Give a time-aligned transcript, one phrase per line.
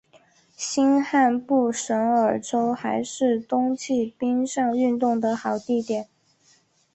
[0.57, 6.07] 新罕布什尔州还是冬季冰上运动的好地点。